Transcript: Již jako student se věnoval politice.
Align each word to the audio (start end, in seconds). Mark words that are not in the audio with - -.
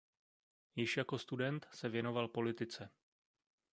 Již 0.75 0.97
jako 0.97 1.17
student 1.17 1.67
se 1.71 1.89
věnoval 1.89 2.27
politice. 2.27 2.89